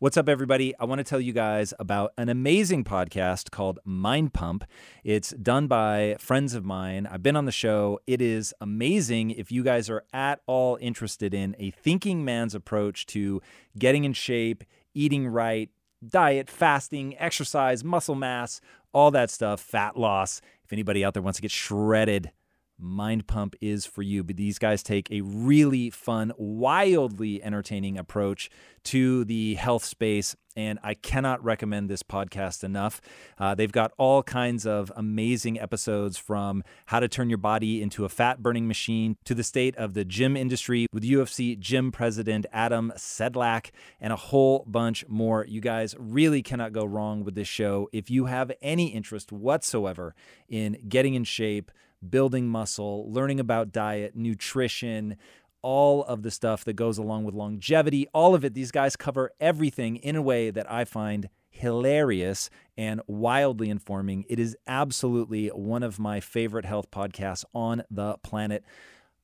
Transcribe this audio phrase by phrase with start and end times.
[0.00, 0.76] What's up, everybody?
[0.78, 4.62] I want to tell you guys about an amazing podcast called Mind Pump.
[5.02, 7.08] It's done by friends of mine.
[7.10, 7.98] I've been on the show.
[8.06, 13.06] It is amazing if you guys are at all interested in a thinking man's approach
[13.06, 13.42] to
[13.76, 14.62] getting in shape,
[14.94, 15.68] eating right,
[16.08, 18.60] diet, fasting, exercise, muscle mass,
[18.94, 20.40] all that stuff, fat loss.
[20.62, 22.30] If anybody out there wants to get shredded,
[22.78, 24.22] Mind Pump is for you.
[24.22, 28.50] But these guys take a really fun, wildly entertaining approach
[28.84, 30.36] to the health space.
[30.56, 33.00] And I cannot recommend this podcast enough.
[33.38, 38.04] Uh, they've got all kinds of amazing episodes from how to turn your body into
[38.04, 42.46] a fat burning machine to the state of the gym industry with UFC gym president
[42.52, 43.70] Adam Sedlak
[44.00, 45.44] and a whole bunch more.
[45.46, 47.88] You guys really cannot go wrong with this show.
[47.92, 50.14] If you have any interest whatsoever
[50.48, 51.70] in getting in shape,
[52.06, 55.16] building muscle, learning about diet, nutrition,
[55.62, 58.54] all of the stuff that goes along with longevity, all of it.
[58.54, 64.24] These guys cover everything in a way that I find hilarious and wildly informing.
[64.28, 68.64] It is absolutely one of my favorite health podcasts on the planet.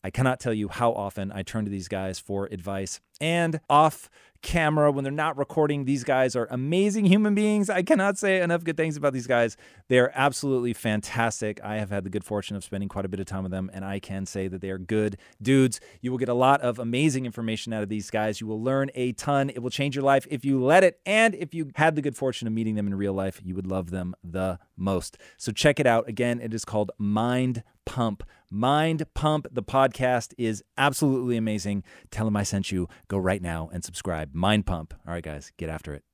[0.04, 3.00] I cannot tell you how often I turn to these guys for advice.
[3.22, 4.10] And off
[4.42, 7.70] camera, when they're not recording, these guys are amazing human beings.
[7.70, 9.56] I cannot say enough good things about these guys.
[9.88, 11.58] They're absolutely fantastic.
[11.64, 13.70] I have had the good fortune of spending quite a bit of time with them,
[13.72, 15.80] and I can say that they are good dudes.
[16.02, 18.42] You will get a lot of amazing information out of these guys.
[18.42, 19.48] You will learn a ton.
[19.48, 21.00] It will change your life if you let it.
[21.06, 23.66] And if you had the good fortune of meeting them in real life, you would
[23.66, 25.16] love them the most.
[25.38, 26.06] So check it out.
[26.06, 28.22] Again, it is called Mind Pump.
[28.56, 31.82] Mind Pump, the podcast is absolutely amazing.
[32.12, 32.88] Tell them I sent you.
[33.08, 34.32] Go right now and subscribe.
[34.32, 34.94] Mind Pump.
[35.04, 36.04] All right, guys, get after it.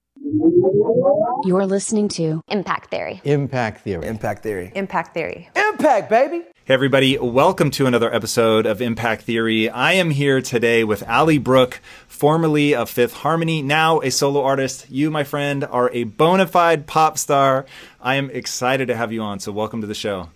[1.44, 3.20] You're listening to Impact Theory.
[3.24, 4.06] Impact Theory.
[4.06, 4.72] Impact Theory.
[4.74, 5.50] Impact Theory.
[5.54, 6.46] Impact, baby.
[6.64, 9.68] Hey, everybody, welcome to another episode of Impact Theory.
[9.68, 14.86] I am here today with Ally Brooke, formerly of Fifth Harmony, now a solo artist.
[14.88, 17.66] You, my friend, are a bona fide pop star.
[18.00, 20.30] I am excited to have you on, so welcome to the show.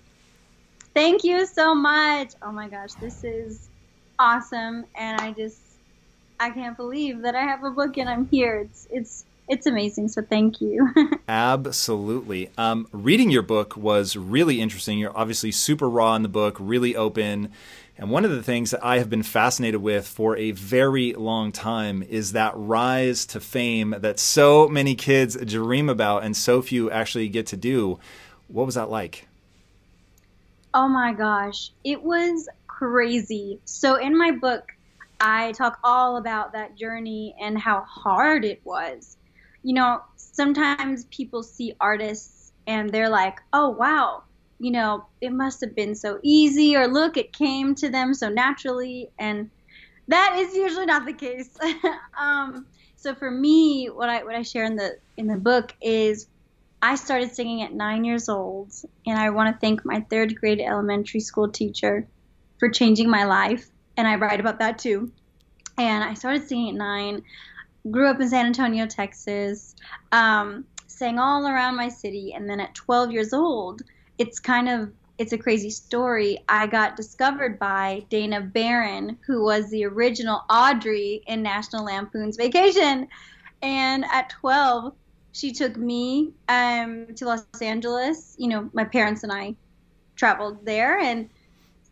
[0.95, 2.35] Thank you so much.
[2.41, 3.69] Oh my gosh, this is
[4.19, 5.59] awesome, and I just
[6.39, 8.59] I can't believe that I have a book and I'm here.
[8.59, 10.09] It's it's it's amazing.
[10.09, 10.89] So thank you.
[11.29, 12.51] Absolutely.
[12.57, 14.99] Um, reading your book was really interesting.
[14.99, 17.51] You're obviously super raw in the book, really open.
[17.99, 21.53] And one of the things that I have been fascinated with for a very long
[21.53, 26.91] time is that rise to fame that so many kids dream about and so few
[26.91, 28.01] actually get to do.
[28.49, 29.29] What was that like?
[30.75, 33.61] Oh my gosh, it was crazy.
[33.65, 34.65] So in my book,
[35.21, 39.17] I talk all about that journey and how hard it was.
[39.63, 44.25] You know, sometimes people see artists and they're like, "Oh wow,
[44.59, 48.29] you know, it must have been so easy," or "Look, it came to them so
[48.29, 49.51] naturally," and
[50.09, 51.57] that is usually not the case.
[52.21, 56.27] um, so for me, what I what I share in the in the book is
[56.85, 58.71] I started singing at nine years old,
[59.07, 62.07] and I want to thank my third grade elementary school teacher
[62.59, 63.71] for changing my life.
[63.97, 65.11] And I write about that too.
[65.79, 67.23] And I started singing at nine,
[67.91, 69.75] grew up in San Antonio, Texas,
[70.13, 72.35] um, sang all around my city.
[72.35, 73.81] And then at 12 years old,
[74.19, 76.37] it's kind of it's a crazy story.
[76.51, 83.09] I got discovered by Dana Barron, who was the original Audrey in National Lampoon's Vacation.
[83.63, 84.93] And at 12,
[85.35, 88.37] she took me um, to Los Angeles.
[88.39, 89.57] You know, my parents and I
[90.15, 91.29] traveled there and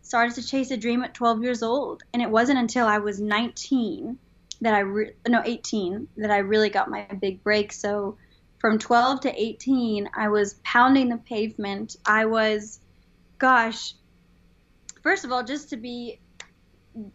[0.00, 2.05] started to chase a dream at 12 years old.
[2.12, 4.17] And it wasn't until I was 19
[4.61, 7.73] that I re- no 18 that I really got my big break.
[7.73, 8.17] So
[8.61, 11.97] from 12 to 18, I was pounding the pavement.
[12.06, 12.79] I was,
[13.39, 13.94] gosh,
[15.03, 16.21] first of all, just to be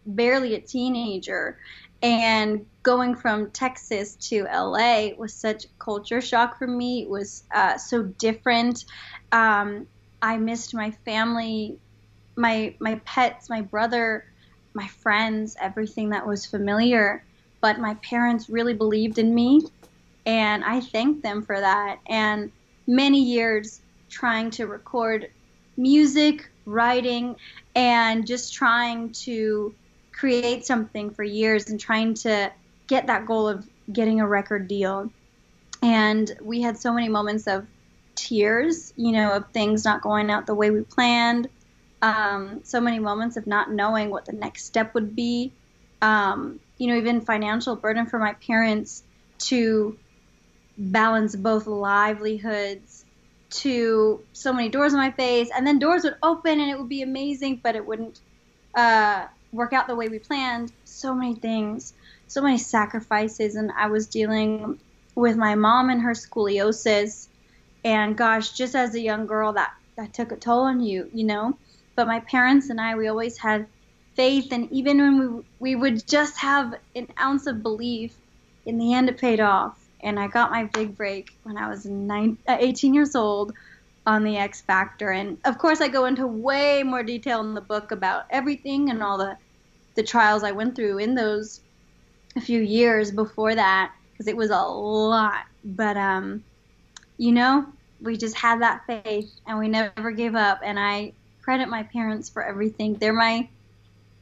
[0.04, 1.58] barely a teenager
[2.02, 7.02] And going from Texas to LA was such culture shock for me.
[7.02, 8.84] It was uh, so different.
[9.32, 9.86] Um,
[10.22, 11.78] I missed my family,
[12.36, 14.24] my my pets, my brother,
[14.74, 17.24] my friends, everything that was familiar.
[17.60, 19.62] But my parents really believed in me,
[20.24, 21.98] and I thank them for that.
[22.06, 22.52] And
[22.86, 25.30] many years trying to record
[25.76, 27.36] music, writing,
[27.74, 29.74] and just trying to
[30.18, 32.50] create something for years and trying to
[32.88, 35.10] get that goal of getting a record deal.
[35.80, 37.66] And we had so many moments of
[38.16, 41.48] tears, you know, of things not going out the way we planned.
[42.02, 45.52] Um, so many moments of not knowing what the next step would be.
[46.02, 49.04] Um, you know, even financial burden for my parents
[49.38, 49.96] to
[50.76, 53.04] balance both livelihoods
[53.50, 56.88] to so many doors in my face and then doors would open and it would
[56.88, 58.20] be amazing but it wouldn't
[58.74, 61.94] uh, work out the way we planned so many things
[62.26, 64.78] so many sacrifices and i was dealing
[65.14, 67.28] with my mom and her scoliosis.
[67.84, 71.24] And gosh just as a young girl that that took a toll on you you
[71.24, 71.58] know?
[71.96, 73.66] But my parents and i we always had
[74.14, 78.16] faith and even when we we would just have an ounce of belief
[78.66, 79.78] in the end it paid off.
[80.00, 83.52] And I got my big break when I was nine, uh, 18 years old
[84.08, 85.10] on the X Factor.
[85.10, 89.02] And of course, I go into way more detail in the book about everything and
[89.02, 89.36] all the
[89.96, 91.60] the trials I went through in those
[92.36, 95.44] a few years before that because it was a lot.
[95.62, 96.42] But um,
[97.18, 97.66] you know,
[98.00, 100.60] we just had that faith and we never gave up.
[100.64, 101.12] And I
[101.42, 102.94] credit my parents for everything.
[102.94, 103.46] They're my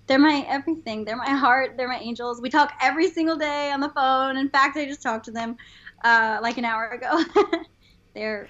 [0.09, 1.05] they're my everything.
[1.05, 1.77] They're my heart.
[1.77, 2.41] They're my angels.
[2.41, 4.37] We talk every single day on the phone.
[4.37, 5.57] In fact, I just talked to them
[6.03, 7.23] uh, like an hour ago.
[8.15, 8.49] they're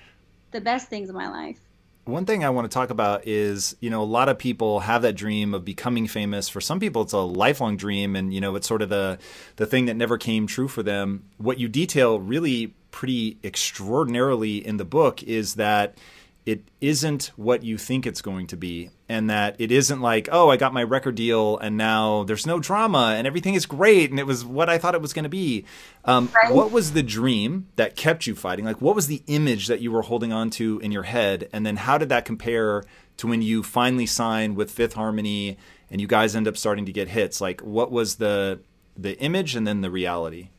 [0.57, 1.61] the best things in my life.
[2.07, 5.03] One thing I want to talk about is, you know, a lot of people have
[5.03, 6.49] that dream of becoming famous.
[6.49, 9.19] For some people, it's a lifelong dream, and you know, it's sort of the
[9.57, 11.25] the thing that never came true for them.
[11.37, 15.99] What you detail really pretty extraordinarily in the book is that
[16.47, 20.49] it isn't what you think it's going to be and that it isn't like oh
[20.49, 24.19] i got my record deal and now there's no drama and everything is great and
[24.21, 25.65] it was what i thought it was going to be.
[26.05, 26.55] Um, right.
[26.55, 28.65] what was the dream that kept you fighting?
[28.65, 31.49] Like what was the image that you were holding on to in your head?
[31.53, 32.85] And then how did that compare
[33.17, 35.57] to when you finally signed with fifth harmony
[35.91, 37.41] and you guys end up starting to get hits?
[37.41, 38.61] Like what was the
[38.97, 40.51] the image and then the reality?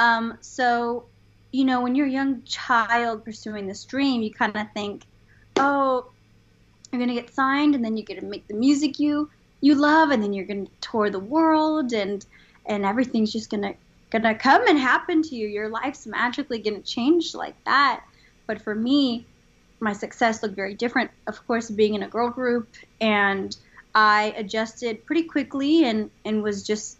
[0.00, 1.06] Um, so
[1.52, 5.02] you know when you're a young child pursuing this dream you kind of think
[5.60, 6.10] oh,
[6.90, 9.30] you're gonna get signed, and then you're gonna make the music you
[9.60, 12.24] you love, and then you're gonna tour the world, and
[12.66, 13.74] and everything's just gonna
[14.10, 15.46] gonna come and happen to you.
[15.46, 18.02] Your life's magically gonna change like that.
[18.46, 19.26] But for me,
[19.78, 21.10] my success looked very different.
[21.26, 22.68] Of course, being in a girl group,
[23.00, 23.56] and
[23.94, 26.98] I adjusted pretty quickly, and and was just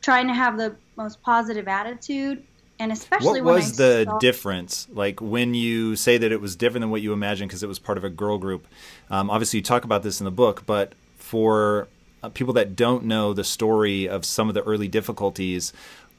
[0.00, 2.44] trying to have the most positive attitude
[2.78, 6.82] and especially what was the saw- difference like when you say that it was different
[6.82, 8.66] than what you imagined because it was part of a girl group?
[9.10, 11.88] Um, obviously you talk about this in the book but for
[12.22, 15.72] uh, people that don't know the story of some of the early difficulties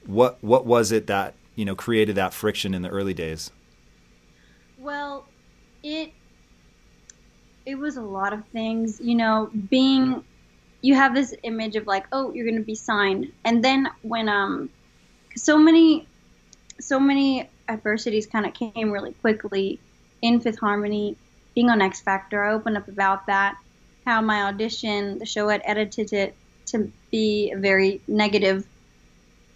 [0.05, 3.51] what what was it that you know created that friction in the early days?
[4.77, 5.27] Well
[5.83, 6.13] it
[7.65, 10.23] it was a lot of things you know being
[10.81, 13.31] you have this image of like oh you're going to be signed.
[13.43, 14.69] And then when um
[15.35, 16.07] so many
[16.79, 19.79] so many adversities kind of came really quickly
[20.21, 21.17] in Fifth Harmony.
[21.53, 23.57] Being on X Factor, I opened up about that.
[24.05, 26.35] How my audition, the show had edited it
[26.67, 28.67] to be a very negative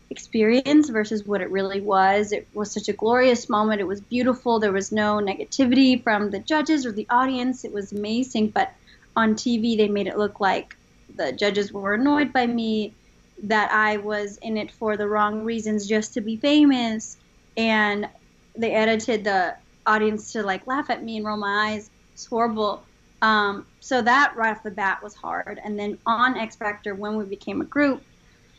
[0.10, 2.32] experience versus what it really was.
[2.32, 3.82] It was such a glorious moment.
[3.82, 4.60] It was beautiful.
[4.60, 7.64] There was no negativity from the judges or the audience.
[7.64, 8.50] It was amazing.
[8.50, 8.74] But
[9.16, 10.76] on TV, they made it look like
[11.16, 12.94] the judges were annoyed by me
[13.44, 17.18] that I was in it for the wrong reasons just to be famous.
[17.58, 18.08] And
[18.56, 19.56] they edited the
[19.86, 21.90] audience to like laugh at me and roll my eyes.
[22.14, 22.84] It's horrible.
[23.22, 25.60] Um, so that right off the bat was hard.
[25.64, 28.02] And then on X Factor, when we became a group,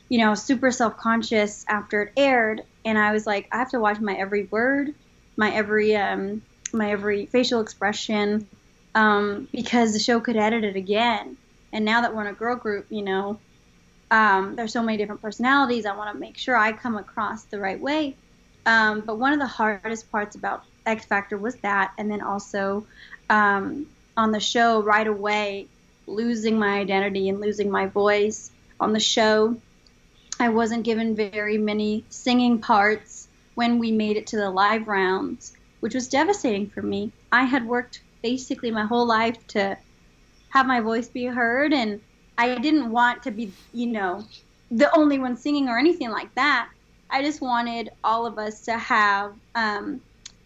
[0.09, 2.63] you know, super self conscious after it aired.
[2.85, 4.95] And I was like, I have to watch my every word,
[5.37, 8.47] my every, um, my every facial expression,
[8.95, 11.37] um, because the show could edit it again.
[11.73, 13.39] And now that we're in a girl group, you know,
[14.11, 15.87] um, there's so many different personalities.
[15.87, 18.17] I want to make sure I come across the right way.
[18.67, 22.87] Um, but one of the hardest parts about X Factor was that, and then also
[23.29, 23.87] um,
[24.17, 25.67] on the show right away,
[26.07, 29.57] losing my identity and losing my voice on the show.
[30.39, 35.53] I wasn't given very many singing parts when we made it to the live rounds,
[35.81, 37.13] which was devastating for me.
[37.31, 39.77] I had worked basically my whole life to
[40.49, 42.01] have my voice be heard and
[42.41, 44.25] I didn't want to be, you know,
[44.71, 46.71] the only one singing or anything like that.
[47.11, 50.01] I just wanted all of us to have, um,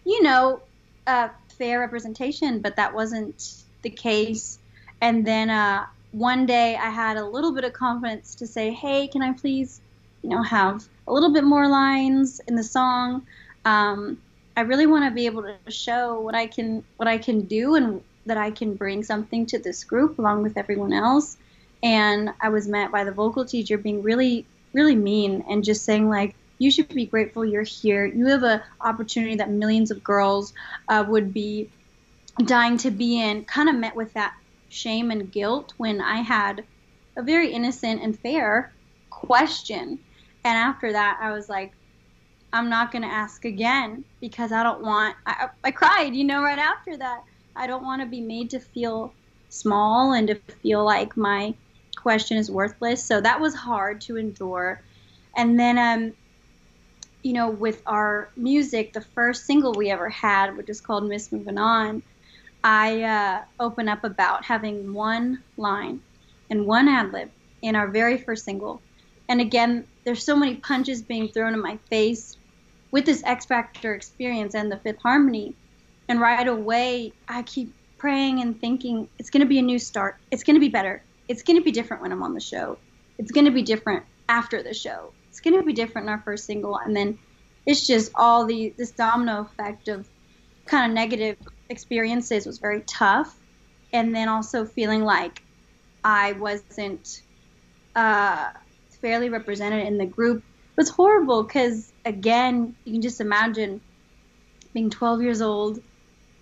[0.04, 0.60] you know,
[1.06, 4.58] a fair representation, but that wasn't the case.
[5.00, 9.06] And then uh, one day I had a little bit of confidence to say, hey,
[9.06, 9.80] can I please,
[10.22, 13.24] you know, have a little bit more lines in the song?
[13.64, 14.18] Um,
[14.56, 17.76] I really want to be able to show what I can what I can do
[17.76, 21.36] and that I can bring something to this group along with everyone else.
[21.84, 26.08] And I was met by the vocal teacher being really, really mean and just saying
[26.08, 28.06] like, you should be grateful you're here.
[28.06, 30.54] You have an opportunity that millions of girls
[30.88, 31.68] uh, would be
[32.38, 33.44] dying to be in.
[33.44, 34.34] Kind of met with that
[34.70, 36.64] shame and guilt when I had
[37.16, 38.72] a very innocent and fair
[39.10, 39.98] question.
[40.44, 41.72] And after that, I was like,
[42.52, 46.42] I'm not going to ask again because I don't want, I, I cried, you know,
[46.42, 47.24] right after that.
[47.56, 49.12] I don't want to be made to feel
[49.50, 51.54] small and to feel like my
[51.96, 53.02] question is worthless.
[53.02, 54.80] So that was hard to endure.
[55.36, 56.12] And then, um,
[57.22, 61.32] you know, with our music, the first single we ever had, which is called Miss
[61.32, 62.02] Moving On,
[62.62, 66.00] I uh, open up about having one line
[66.50, 67.30] and one ad lib
[67.62, 68.80] in our very first single.
[69.28, 72.36] And again, there's so many punches being thrown in my face
[72.90, 75.54] with this X Factor experience and the Fifth Harmony
[76.08, 80.16] and right away, I keep praying and thinking it's going to be a new start.
[80.30, 81.02] It's going to be better.
[81.28, 82.78] It's going to be different when I'm on the show.
[83.18, 85.12] It's going to be different after the show.
[85.28, 86.76] It's going to be different in our first single.
[86.76, 87.18] And then
[87.66, 90.08] it's just all the this domino effect of
[90.66, 91.36] kind of negative
[91.68, 93.34] experiences was very tough.
[93.92, 95.42] And then also feeling like
[96.02, 97.22] I wasn't
[97.94, 98.50] uh,
[99.00, 100.42] fairly represented in the group
[100.76, 103.80] was horrible because, again, you can just imagine
[104.72, 105.80] being 12 years old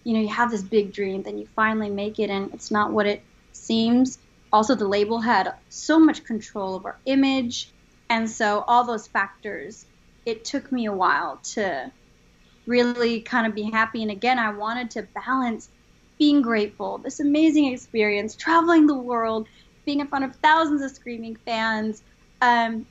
[0.05, 2.93] you know you have this big dream then you finally make it and it's not
[2.93, 3.23] what it
[3.53, 4.19] seems
[4.53, 7.71] also the label had so much control of our image
[8.11, 9.87] and so all those factors
[10.27, 11.91] it took me a while to
[12.67, 14.03] really kind of be happy.
[14.03, 15.69] And again i wanted to balance
[16.19, 19.49] being grateful this amazing experience traveling the world
[19.85, 22.03] being in front of thousands of screaming fans
[22.41, 22.87] um,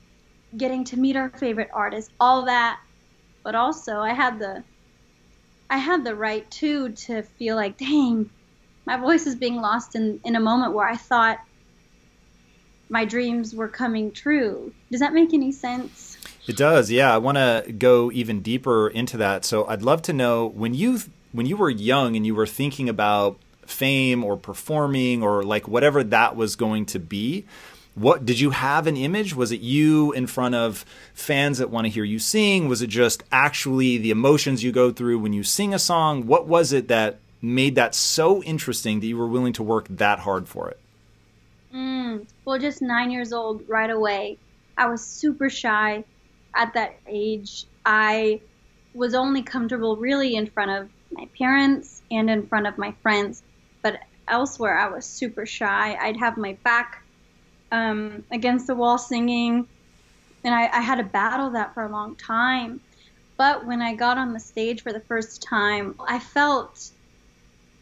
[0.56, 2.80] getting to meet our favorite artists all that.
[3.44, 4.62] But also i had the
[5.72, 8.28] I had the right too to feel like, dang,
[8.84, 11.38] my voice is being lost in, in a moment where I thought
[12.92, 14.72] my dreams were coming true.
[14.90, 16.18] Does that make any sense?
[16.46, 16.90] It does.
[16.90, 19.46] Yeah, I want to go even deeper into that.
[19.46, 21.00] So I'd love to know when you
[21.32, 26.04] when you were young and you were thinking about fame or performing or like whatever
[26.04, 27.46] that was going to be,
[27.94, 30.84] what did you have an image was it you in front of
[31.14, 34.90] fans that want to hear you sing was it just actually the emotions you go
[34.90, 39.06] through when you sing a song what was it that made that so interesting that
[39.06, 40.80] you were willing to work that hard for it
[41.74, 44.38] mm, well just nine years old right away.
[44.76, 46.04] I was super shy
[46.56, 47.66] at that age.
[47.84, 48.40] I
[48.94, 53.42] was only comfortable really in front of my parents and in front of my friends
[53.82, 53.98] but
[54.28, 55.94] elsewhere i was super shy.
[56.00, 56.92] I'd have my back
[57.72, 59.66] um, against the wall singing,
[60.44, 62.80] and I, I had to battle that for a long time.
[63.38, 66.78] But when I got on the stage for the first time, I felt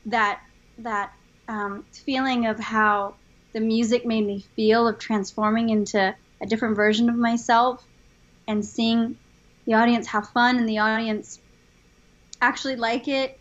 [0.07, 0.41] that
[0.79, 1.13] that
[1.49, 3.17] um, feeling of how
[3.55, 7.85] the music made me feel of transforming into a different version of myself
[8.49, 9.17] and seeing
[9.67, 11.41] the audience have fun and the audience
[12.41, 13.39] actually like it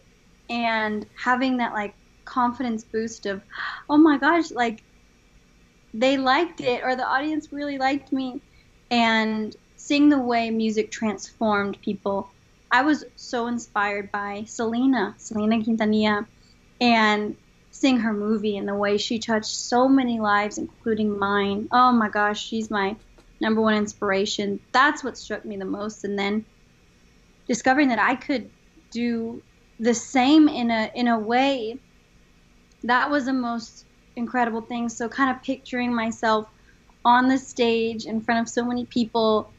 [0.49, 3.41] and having that like confidence boost of
[3.89, 4.83] oh my gosh like
[5.93, 8.41] they liked it or the audience really liked me.
[8.91, 12.33] And seeing the way music transformed people.
[12.71, 16.27] I was so inspired by selena selena quintanilla.
[16.81, 17.35] And
[17.79, 21.67] seeing her movie and the way she touched so many lives including mine.
[21.71, 22.95] Oh my gosh she's my
[23.41, 24.59] number one inspiration.
[24.71, 26.03] That's what struck me the most.
[26.03, 26.45] And then
[27.47, 28.47] discovering that i could
[28.91, 29.41] do
[29.79, 31.79] the same in a in a way
[32.83, 34.89] that was the most incredible thing.
[34.89, 36.47] So, kind of picturing myself
[37.03, 39.51] on the stage in front of so many people,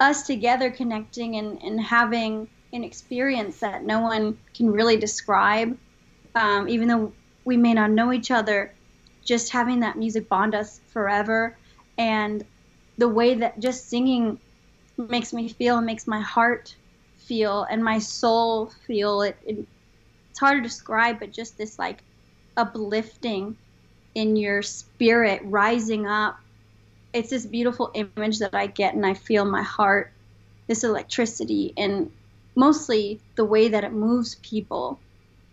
[0.00, 5.76] us together connecting and, and having an experience that no one can really describe,
[6.34, 7.12] um, even though
[7.44, 8.72] we may not know each other,
[9.24, 11.56] just having that music bond us forever.
[11.98, 12.44] And
[12.98, 14.38] the way that just singing
[14.96, 16.74] makes me feel makes my heart
[17.16, 19.66] feel and my soul feel it, it
[20.30, 22.02] it's hard to describe but just this like
[22.56, 23.56] uplifting
[24.14, 26.38] in your spirit rising up.
[27.12, 30.12] It's this beautiful image that I get, and I feel my heart,
[30.66, 32.10] this electricity, and
[32.56, 34.98] mostly the way that it moves people.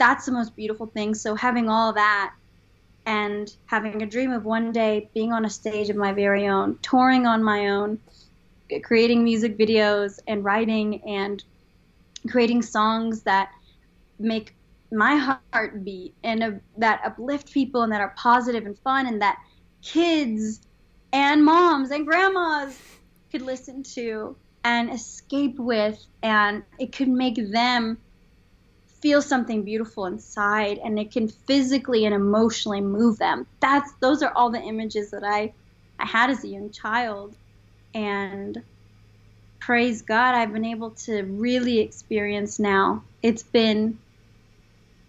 [0.01, 1.13] That's the most beautiful thing.
[1.13, 2.33] So, having all that
[3.05, 6.79] and having a dream of one day being on a stage of my very own,
[6.81, 7.99] touring on my own,
[8.81, 11.43] creating music videos and writing and
[12.31, 13.49] creating songs that
[14.17, 14.55] make
[14.91, 19.21] my heart beat and uh, that uplift people and that are positive and fun and
[19.21, 19.37] that
[19.83, 20.61] kids
[21.13, 22.75] and moms and grandmas
[23.31, 27.99] could listen to and escape with and it could make them
[29.01, 33.47] feel something beautiful inside and it can physically and emotionally move them.
[33.59, 35.53] That's those are all the images that i
[35.99, 37.35] i had as a young child.
[37.93, 38.63] And
[39.59, 43.03] praise god i've been able to really experience now.
[43.21, 43.97] It's been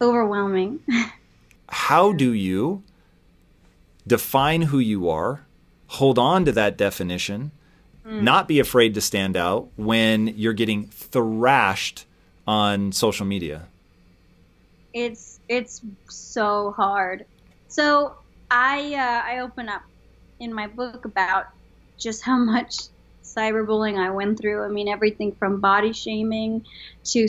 [0.01, 0.81] overwhelming.
[1.69, 2.83] How do you
[4.07, 5.45] define who you are
[5.87, 7.53] hold on to that definition
[8.07, 8.23] mm.
[8.23, 12.07] not be afraid to stand out when you're getting thrashed
[12.47, 13.69] on social media
[14.93, 17.25] it's it's so hard.
[17.69, 18.15] So
[18.51, 19.83] I uh, I open up
[20.41, 21.47] in my book about
[21.99, 22.75] just how much
[23.25, 24.65] cyberbullying I went through.
[24.65, 26.65] I mean, everything from body shaming
[27.05, 27.29] to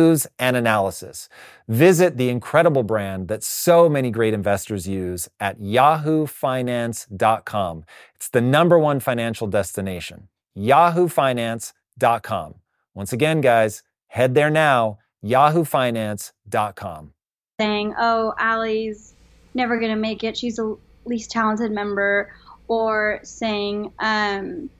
[0.00, 1.28] news and analysis.
[1.68, 7.84] Visit the incredible brand that so many great investors use at yahoofinance.com.
[8.14, 10.28] It's the number one financial destination.
[10.56, 12.54] yahoofinance.com.
[12.94, 17.12] Once again, guys, head there now, yahoofinance.com.
[17.60, 19.12] saying, "Oh, Ally's
[19.52, 20.34] never gonna make it.
[20.34, 22.32] She's the least talented member,"
[22.68, 24.70] or saying, um,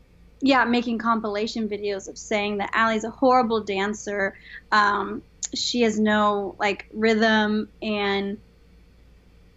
[0.40, 4.36] "Yeah, making compilation videos of saying that Ally's a horrible dancer.
[4.72, 5.22] Um,
[5.54, 8.38] she has no like rhythm, and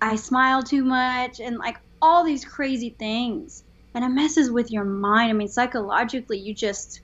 [0.02, 3.64] I smile too much, and like all these crazy things."
[3.96, 5.30] And it messes with your mind.
[5.30, 7.02] I mean, psychologically, you just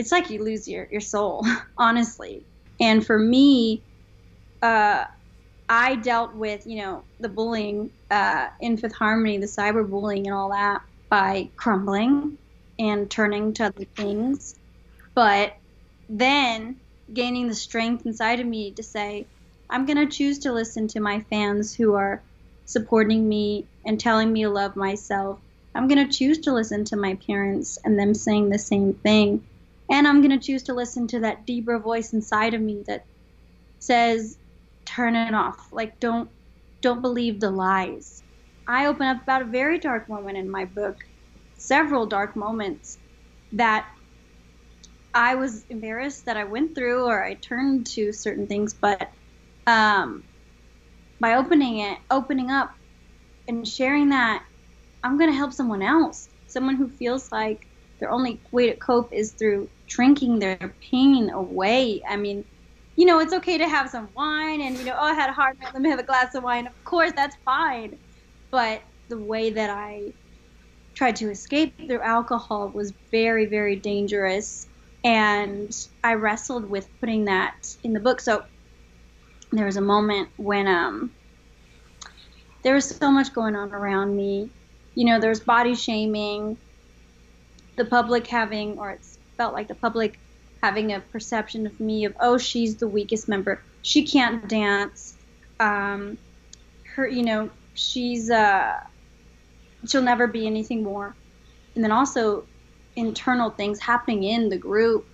[0.00, 1.44] it's like you lose your, your soul,
[1.78, 2.46] honestly.
[2.80, 3.82] And for me,
[4.62, 5.04] uh,
[5.68, 10.50] I dealt with, you know, the bullying uh, in Fifth Harmony, the cyberbullying and all
[10.50, 12.38] that by crumbling
[12.80, 14.54] and turning to other things.
[15.14, 15.54] But
[16.08, 16.76] then
[17.12, 19.26] gaining the strength inside of me to say,
[19.68, 22.22] I'm going to choose to listen to my fans who are
[22.64, 25.38] supporting me and telling me to love myself.
[25.74, 29.44] I'm going to choose to listen to my parents and them saying the same thing.
[29.90, 33.04] And I'm going to choose to listen to that deeper voice inside of me that
[33.78, 34.38] says,
[34.86, 35.68] turn it off.
[35.70, 36.30] Like, don't,
[36.80, 38.22] don't believe the lies.
[38.66, 40.96] I open up about a very dark moment in my book,
[41.60, 42.98] several dark moments
[43.52, 43.86] that
[45.12, 49.10] I was embarrassed that I went through or I turned to certain things, but
[49.66, 50.24] um,
[51.20, 52.70] by opening it, opening up,
[53.46, 54.42] and sharing that,
[55.02, 57.66] I'm going to help someone else, someone who feels like
[57.98, 62.02] their only way to cope is through drinking their pain away.
[62.08, 62.44] I mean,
[62.96, 65.34] you know, it's okay to have some wine and, you know, oh, I had a
[65.34, 66.66] hard night, let me have a glass of wine.
[66.66, 67.98] Of course, that's fine.
[68.50, 70.12] But the way that I
[71.00, 74.68] tried to escape through alcohol was very, very dangerous.
[75.02, 78.20] And I wrestled with putting that in the book.
[78.20, 78.44] So
[79.50, 81.10] there was a moment when um,
[82.62, 84.50] there was so much going on around me.
[84.94, 86.58] You know, there was body shaming,
[87.76, 90.20] the public having, or it's felt like the public
[90.62, 93.62] having a perception of me of, oh, she's the weakest member.
[93.80, 95.16] She can't dance.
[95.60, 96.18] Um,
[96.94, 98.80] her, you know, she's, uh,
[99.88, 101.16] she'll never be anything more.
[101.74, 102.46] And then also
[102.96, 105.08] internal things happening in the group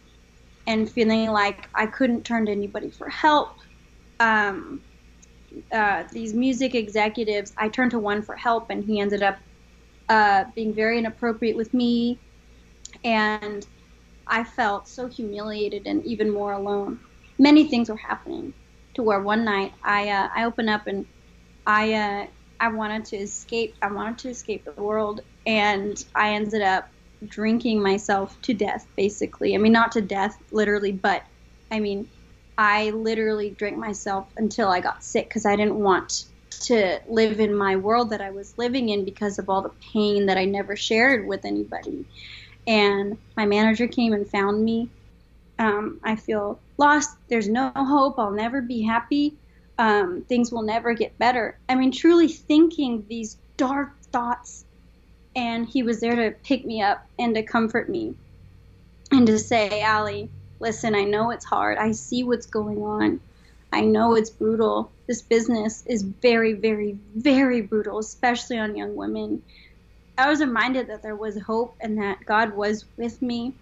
[0.66, 3.58] and feeling like I couldn't turn to anybody for help.
[4.20, 4.82] Um,
[5.72, 9.38] uh, these music executives, I turned to one for help, and he ended up
[10.08, 12.20] uh, being very inappropriate with me
[13.04, 13.66] and
[14.26, 17.00] I felt so humiliated and even more alone.
[17.38, 18.54] Many things were happening
[18.94, 21.06] to where one night I uh, I opened up and
[21.66, 22.26] I uh,
[22.60, 23.76] I wanted to escape.
[23.82, 26.88] I wanted to escape the world, and I ended up
[27.26, 28.86] drinking myself to death.
[28.96, 31.24] Basically, I mean not to death literally, but
[31.70, 32.08] I mean
[32.58, 36.24] I literally drank myself until I got sick because I didn't want
[36.62, 40.26] to live in my world that I was living in because of all the pain
[40.26, 42.06] that I never shared with anybody
[42.66, 44.92] and my manager came and found me.
[45.58, 47.10] Um, I feel lost.
[47.30, 48.16] There's no hope.
[48.18, 49.38] I'll never be happy.
[49.78, 51.58] Um, things will never get better.
[51.68, 54.64] I mean, truly thinking these dark thoughts.
[55.34, 58.14] And he was there to pick me up and to comfort me
[59.12, 60.26] and to say, Ally,
[60.60, 61.76] listen, I know it's hard.
[61.76, 63.20] I see what's going on.
[63.72, 64.90] I know it's brutal.
[65.06, 69.42] This business is very, very, very brutal, especially on young women.
[70.16, 73.52] I was reminded that there was hope and that God was with me.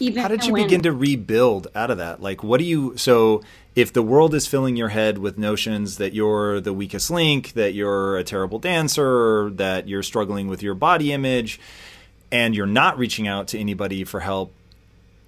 [0.00, 0.64] Even How did you when...
[0.64, 2.22] begin to rebuild out of that?
[2.22, 2.96] Like, what do you?
[2.96, 3.42] So,
[3.76, 7.74] if the world is filling your head with notions that you're the weakest link, that
[7.74, 11.60] you're a terrible dancer, that you're struggling with your body image,
[12.32, 14.52] and you're not reaching out to anybody for help,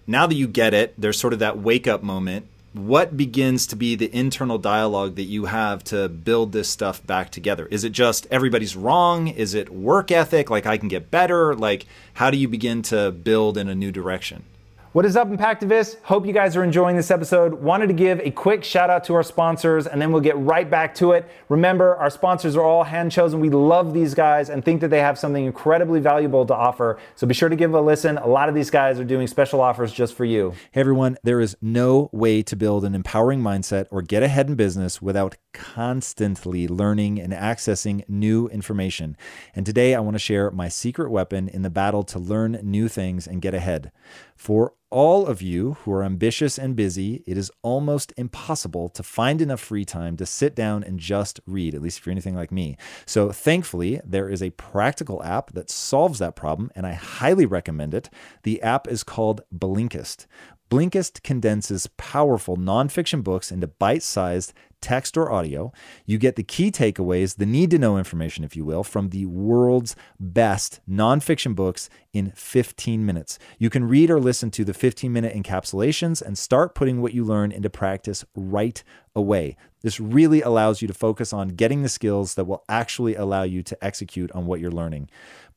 [0.06, 3.76] now that you get it, there's sort of that wake up moment what begins to
[3.76, 7.66] be the internal dialogue that you have to build this stuff back together?
[7.66, 9.28] Is it just everybody's wrong?
[9.28, 10.50] Is it work ethic?
[10.50, 11.54] Like I can get better?
[11.54, 14.44] Like how do you begin to build in a new direction?
[14.92, 16.02] What is up, Impactivists?
[16.04, 17.52] Hope you guys are enjoying this episode.
[17.52, 20.68] Wanted to give a quick shout out to our sponsors and then we'll get right
[20.68, 21.28] back to it.
[21.50, 23.38] Remember, our sponsors are all hand chosen.
[23.38, 26.98] We love these guys and think that they have something incredibly valuable to offer.
[27.16, 28.16] So be sure to give a listen.
[28.16, 30.54] A lot of these guys are doing special offers just for you.
[30.72, 34.54] Hey, everyone, there is no way to build an empowering mindset or get ahead in
[34.54, 39.16] business without constantly learning and accessing new information.
[39.56, 42.86] And today I want to share my secret weapon in the battle to learn new
[42.86, 43.90] things and get ahead.
[44.36, 49.42] For all of you who are ambitious and busy, it is almost impossible to find
[49.42, 52.52] enough free time to sit down and just read, at least if you're anything like
[52.52, 52.76] me.
[53.04, 57.92] So, thankfully, there is a practical app that solves that problem, and I highly recommend
[57.92, 58.08] it.
[58.44, 60.26] The app is called Blinkist.
[60.70, 65.72] Blinkist condenses powerful nonfiction books into bite sized text or audio.
[66.04, 69.26] You get the key takeaways, the need to know information, if you will, from the
[69.26, 73.38] world's best nonfiction books in 15 minutes.
[73.58, 77.24] You can read or listen to the 15 minute encapsulations and start putting what you
[77.24, 78.82] learn into practice right
[79.14, 79.56] away.
[79.82, 83.62] This really allows you to focus on getting the skills that will actually allow you
[83.62, 85.08] to execute on what you're learning.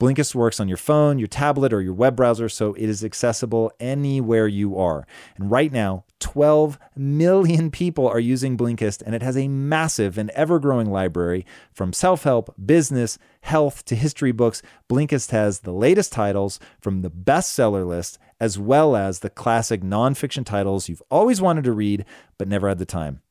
[0.01, 3.71] Blinkist works on your phone, your tablet, or your web browser, so it is accessible
[3.79, 5.05] anywhere you are.
[5.37, 10.31] And right now, 12 million people are using Blinkist, and it has a massive and
[10.31, 14.63] ever growing library from self help, business, health to history books.
[14.89, 20.43] Blinkist has the latest titles from the bestseller list, as well as the classic nonfiction
[20.43, 22.05] titles you've always wanted to read
[22.39, 23.21] but never had the time.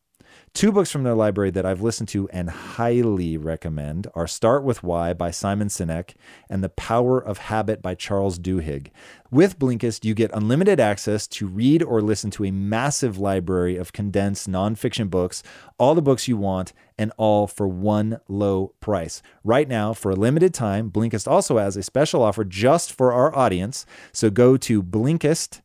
[0.52, 4.82] Two books from their library that I've listened to and highly recommend are Start With
[4.82, 6.14] Why by Simon Sinek
[6.50, 8.88] and The Power of Habit by Charles Duhigg.
[9.30, 13.92] With Blinkist, you get unlimited access to read or listen to a massive library of
[13.92, 15.44] condensed nonfiction books,
[15.78, 19.22] all the books you want, and all for one low price.
[19.44, 23.34] Right now, for a limited time, Blinkist also has a special offer just for our
[23.34, 23.86] audience.
[24.12, 25.62] So go to blinkist.com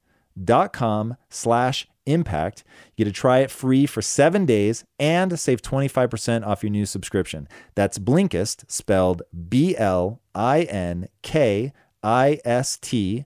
[1.30, 2.64] slash impact.
[2.96, 6.86] You get to try it free for seven days and save 25% off your new
[6.86, 7.48] subscription.
[7.76, 13.26] That's Blinkist, spelled B L I N K I S T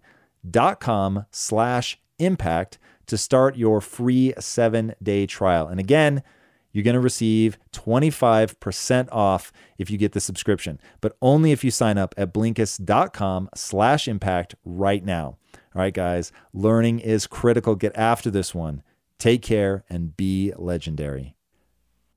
[0.50, 5.68] dot com slash impact to start your free seven day trial.
[5.68, 6.24] And again,
[6.72, 11.72] you're going to receive 25% off if you get the subscription, but only if you
[11.72, 15.38] sign up at blinkist.com slash impact right now.
[15.76, 17.76] All right, guys, learning is critical.
[17.76, 18.82] Get after this one.
[19.20, 21.36] Take care and be legendary.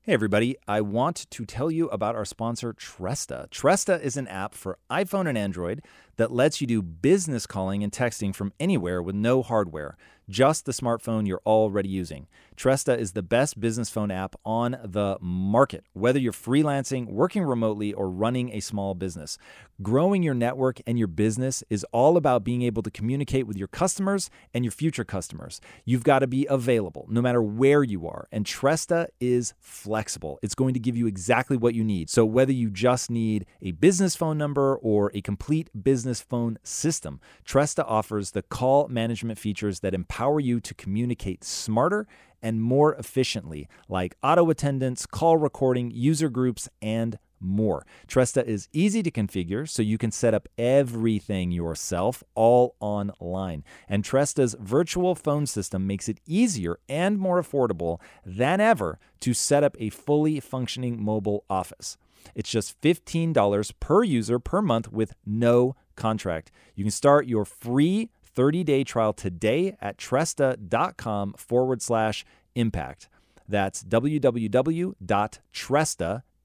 [0.01, 0.57] Hey, everybody.
[0.67, 3.47] I want to tell you about our sponsor, Tresta.
[3.51, 5.83] Tresta is an app for iPhone and Android
[6.17, 9.95] that lets you do business calling and texting from anywhere with no hardware,
[10.29, 12.27] just the smartphone you're already using.
[12.55, 17.93] Tresta is the best business phone app on the market, whether you're freelancing, working remotely,
[17.93, 19.37] or running a small business.
[19.81, 23.67] Growing your network and your business is all about being able to communicate with your
[23.67, 25.59] customers and your future customers.
[25.83, 30.39] You've got to be available no matter where you are, and Tresta is flexible.
[30.41, 32.09] It's going to give you exactly what you need.
[32.09, 37.19] So, whether you just need a business phone number or a complete business phone system,
[37.45, 42.07] Tresta offers the call management features that empower you to communicate smarter
[42.41, 47.85] and more efficiently, like auto attendance, call recording, user groups, and more.
[48.07, 53.63] Tresta is easy to configure, so you can set up everything yourself all online.
[53.89, 59.63] And Tresta's virtual phone system makes it easier and more affordable than ever to set
[59.63, 61.97] up a fully functioning mobile office.
[62.35, 66.51] It's just $15 per user per month with no contract.
[66.75, 73.09] You can start your free 30 day trial today at tresta.com forward slash impact.
[73.47, 74.93] That's www.tresta,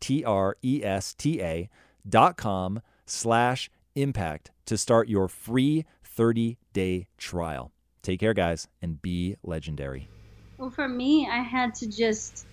[0.01, 1.69] T R E S T A,
[2.09, 7.73] dot com slash impact to start your free 30 day trial.
[8.03, 10.09] Take care, guys, and be legendary.
[10.57, 12.47] Well, for me, I had to just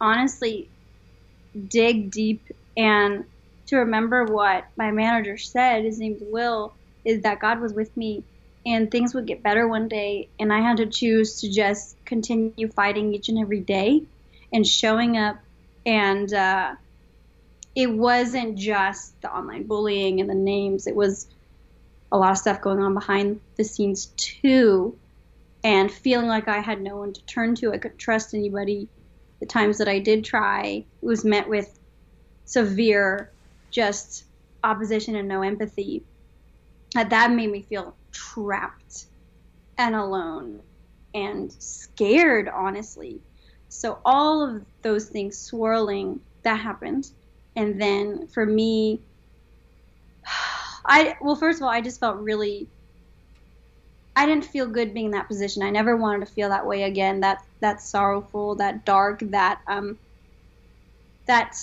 [0.00, 0.68] honestly
[1.68, 2.42] dig deep
[2.76, 3.24] and
[3.66, 5.84] to remember what my manager said.
[5.84, 6.74] His name's Will.
[7.04, 8.24] Is that God was with me
[8.66, 12.68] and things would get better one day and i had to choose to just continue
[12.68, 14.02] fighting each and every day
[14.52, 15.36] and showing up.
[15.84, 16.74] And uh,
[17.74, 20.86] it wasn't just the online bullying and the names.
[20.86, 21.28] It was
[22.10, 24.96] a lot of stuff going on behind the scenes too
[25.64, 27.72] and feeling like i had no one to turn to.
[27.72, 28.88] I couldn't trust anybody.
[29.40, 31.78] The times that i did try it was met with
[32.44, 33.30] severe
[33.70, 34.24] just
[34.62, 36.04] opposition and no empathy.
[36.94, 39.06] That made me feel trapped
[39.78, 40.60] and alone
[41.14, 43.20] and scared, honestly.
[43.68, 47.10] So, all of those things swirling, that happened.
[47.56, 49.00] And then for me,
[50.84, 52.68] I, well, first of all, I just felt really,
[54.14, 55.62] I didn't feel good being in that position.
[55.62, 57.20] I never wanted to feel that way again.
[57.20, 59.98] That, that sorrowful, that dark, that, um,
[61.26, 61.56] that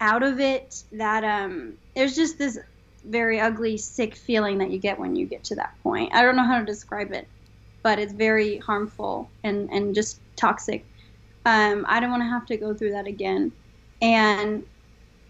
[0.00, 2.58] out of it, that, um, there's just this
[3.04, 6.14] very ugly, sick feeling that you get when you get to that point.
[6.14, 7.28] I don't know how to describe it,
[7.82, 10.86] but it's very harmful and, and just toxic.
[11.44, 13.52] Um, I don't want to have to go through that again.
[14.00, 14.64] And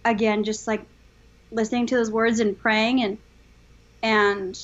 [0.04, 0.84] again, just like
[1.50, 3.18] listening to those words and praying and
[4.02, 4.56] and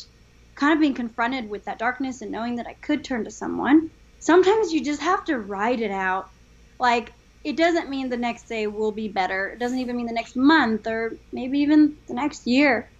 [0.54, 3.90] kind of being confronted with that darkness and knowing that I could turn to someone.
[4.20, 6.30] Sometimes you just have to ride it out.
[6.78, 7.12] Like
[7.42, 9.50] it doesn't mean the next day will be better.
[9.50, 12.90] It doesn't even mean the next month or maybe even the next year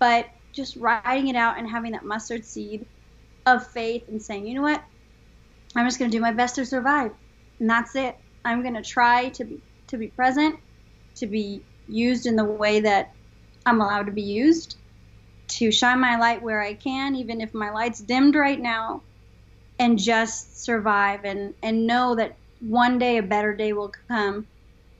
[0.00, 2.86] but just writing it out and having that mustard seed
[3.46, 4.82] of faith and saying, you know what,
[5.76, 7.12] I'm just going to do my best to survive,
[7.60, 8.16] and that's it.
[8.44, 9.58] I'm going to try to be
[9.88, 10.56] to be present,
[11.16, 13.10] to be used in the way that
[13.66, 14.76] I'm allowed to be used,
[15.48, 19.02] to shine my light where I can, even if my light's dimmed right now,
[19.78, 24.46] and just survive and, and know that one day a better day will come.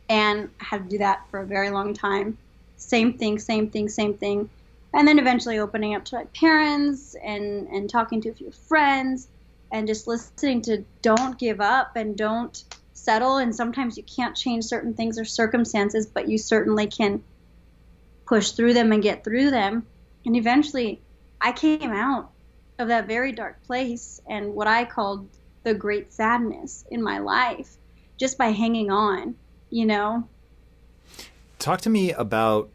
[0.08, 2.38] And I had to do that for a very long time.
[2.76, 4.48] Same thing, same thing, same thing.
[4.92, 9.28] And then eventually opening up to my parents and, and talking to a few friends
[9.70, 12.62] and just listening to don't give up and don't
[12.94, 13.36] settle.
[13.36, 17.22] And sometimes you can't change certain things or circumstances, but you certainly can
[18.26, 19.86] push through them and get through them.
[20.24, 21.00] And eventually
[21.40, 22.30] I came out
[22.78, 25.28] of that very dark place and what I called
[25.64, 27.76] the great sadness in my life
[28.18, 29.34] just by hanging on,
[29.70, 30.28] you know?
[31.58, 32.70] Talk to me about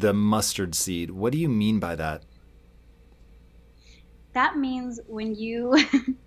[0.00, 1.10] the mustard seed.
[1.10, 2.22] What do you mean by that?
[4.32, 5.76] That means when you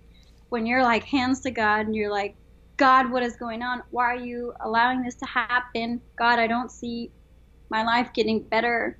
[0.48, 2.36] when you're like hands to God and you're like,
[2.76, 3.82] God, what is going on?
[3.90, 6.00] Why are you allowing this to happen?
[6.16, 7.10] God, I don't see
[7.70, 8.98] my life getting better.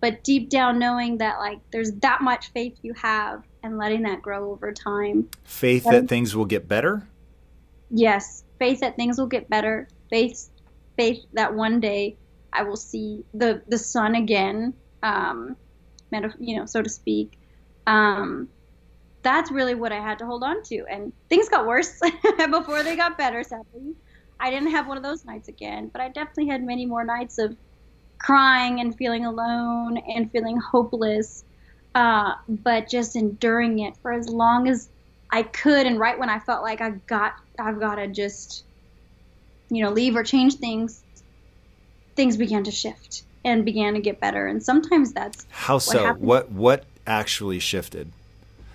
[0.00, 4.20] But deep down knowing that like there's that much faith you have and letting that
[4.20, 5.30] grow over time.
[5.44, 7.08] Faith that things will get better?
[7.90, 9.88] Yes, faith that things will get better.
[10.10, 10.50] Faith
[10.96, 12.16] faith that one day
[12.54, 15.56] I will see the the sun again, um,
[16.38, 17.38] you know, so to speak.
[17.86, 18.48] Um,
[19.22, 21.98] that's really what I had to hold on to, and things got worse
[22.50, 23.42] before they got better.
[23.42, 23.94] Sadly,
[24.40, 27.38] I didn't have one of those nights again, but I definitely had many more nights
[27.38, 27.56] of
[28.18, 31.44] crying and feeling alone and feeling hopeless,
[31.94, 34.88] uh, but just enduring it for as long as
[35.30, 35.86] I could.
[35.86, 38.64] And right when I felt like I got, I've got to just,
[39.70, 41.03] you know, leave or change things,
[42.16, 44.46] things began to shift and began to get better.
[44.46, 46.04] And sometimes that's how so.
[46.04, 48.12] What what, what actually shifted?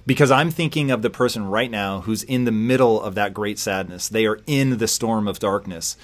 [0.05, 3.59] Because I'm thinking of the person right now who's in the middle of that great
[3.59, 4.07] sadness.
[4.09, 5.97] They are in the storm of darkness,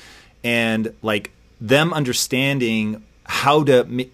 [0.44, 4.12] and like them understanding how to m-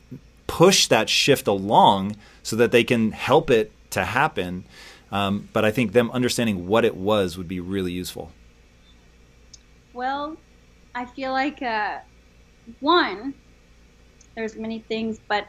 [0.48, 4.64] push that shift along so that they can help it to happen.
[5.12, 8.32] Um, but I think them understanding what it was would be really useful.
[9.94, 10.38] Well,
[10.96, 12.00] I feel like uh,
[12.80, 13.34] one,
[14.36, 15.48] there's many things, but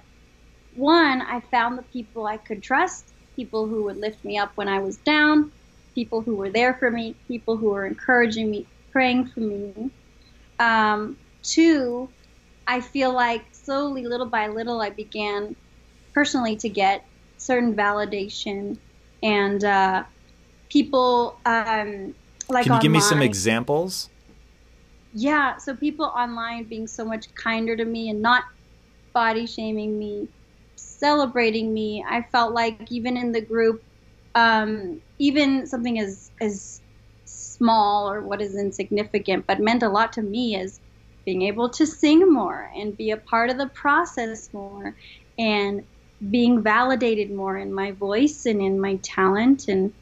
[0.74, 4.68] one, I found the people I could trust, people who would lift me up when
[4.68, 5.52] I was down,
[5.94, 9.90] people who were there for me, people who were encouraging me, praying for me.
[10.58, 12.08] Um, two,
[12.66, 15.56] I feel like slowly, little by little, I began
[16.14, 17.04] personally to get
[17.38, 18.78] certain validation
[19.22, 20.04] and uh,
[20.70, 22.14] people um,
[22.48, 22.64] like.
[22.64, 24.08] Can you online, give me some examples?
[25.12, 28.44] Yeah, so people online being so much kinder to me and not
[29.14, 30.28] body shaming me,
[30.76, 32.04] celebrating me.
[32.08, 33.82] I felt like even in the group,
[34.34, 36.82] um, even something as as
[37.26, 40.80] small or what is insignificant, but meant a lot to me is
[41.26, 44.96] being able to sing more and be a part of the process more
[45.38, 45.82] and
[46.30, 49.92] being validated more in my voice and in my talent and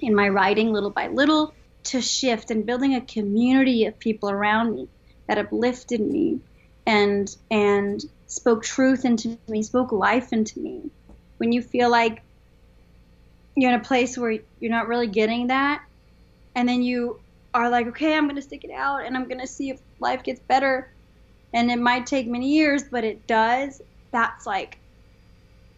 [0.00, 1.57] in my writing little by little
[1.88, 4.88] to shift and building a community of people around me
[5.26, 6.40] that uplifted me
[6.86, 10.90] and and spoke truth into me, spoke life into me.
[11.38, 12.22] When you feel like
[13.54, 15.82] you're in a place where you're not really getting that,
[16.54, 17.20] and then you
[17.54, 20.40] are like, okay, I'm gonna stick it out and I'm gonna see if life gets
[20.40, 20.90] better.
[21.54, 23.80] And it might take many years, but it does.
[24.10, 24.78] That's like,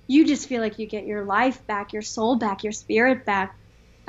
[0.08, 3.56] you just feel like you get your life back, your soul back, your spirit back.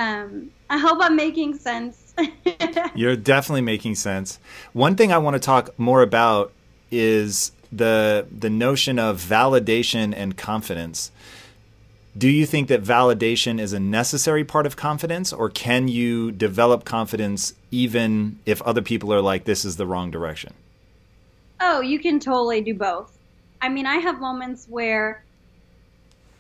[0.02, 2.16] Um, I hope I'm making sense.
[2.96, 4.40] You're definitely making sense.
[4.74, 6.52] One thing I want to talk more about
[6.90, 11.12] is the the notion of validation and confidence.
[12.18, 16.84] Do you think that validation is a necessary part of confidence, or can you develop
[16.84, 20.54] confidence even if other people are like, this is the wrong direction?
[21.60, 23.16] Oh, you can totally do both.
[23.62, 25.24] I mean, I have moments where,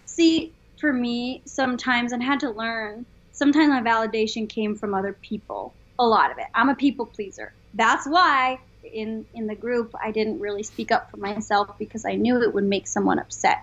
[0.05, 3.05] see, for me, sometimes, and had to learn,
[3.41, 5.73] sometimes my validation came from other people.
[5.97, 6.45] A lot of it.
[6.53, 7.51] I'm a people pleaser.
[7.73, 12.13] That's why in in the group I didn't really speak up for myself because I
[12.13, 13.57] knew it would make someone upset.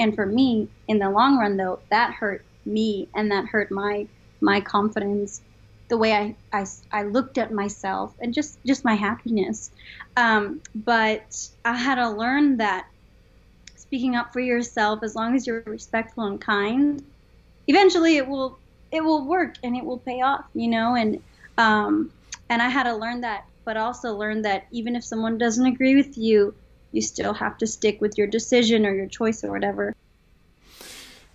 [0.00, 4.08] And for me, in the long run, though, that hurt me and that hurt my
[4.40, 5.40] my confidence,
[5.88, 9.70] the way I, I, I looked at myself and just, just my happiness.
[10.16, 12.86] Um, but I had to learn that
[13.76, 17.04] speaking up for yourself, as long as you're respectful and kind,
[17.68, 18.58] eventually it will
[18.92, 20.94] it will work and it will pay off, you know.
[20.94, 21.20] And
[21.58, 22.12] um,
[22.48, 25.96] and I had to learn that, but also learn that even if someone doesn't agree
[25.96, 26.54] with you,
[26.92, 29.94] you still have to stick with your decision or your choice or whatever.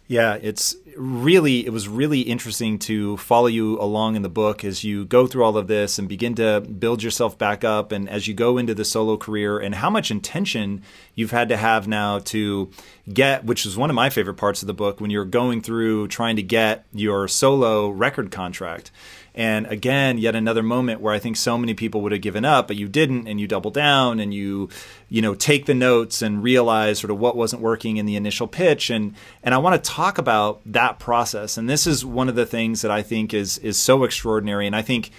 [0.08, 4.84] Yeah, it's really it was really interesting to follow you along in the book as
[4.84, 8.28] you go through all of this and begin to build yourself back up and as
[8.28, 10.82] you go into the solo career and how much intention
[11.14, 12.72] you've had to have now to
[13.14, 16.08] get which is one of my favorite parts of the book when you're going through
[16.08, 18.89] trying to get your solo record contract
[19.38, 22.67] and again, yet another moment where I think so many people would have given up,
[22.67, 24.67] but you didn't, and you double down and you,
[25.09, 28.47] you know, take the notes and realize sort of what wasn't working in the initial
[28.47, 28.89] pitch.
[28.89, 29.13] And
[29.43, 31.55] and I want to talk about that process.
[31.55, 34.65] And this is one of the things that I think is is so extraordinary.
[34.65, 35.11] And I think